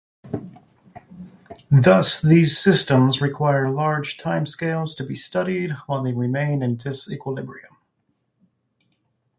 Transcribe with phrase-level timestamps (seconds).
[1.69, 7.75] Thus these systems require large time-scales to be studied while they remain in disequilibrium.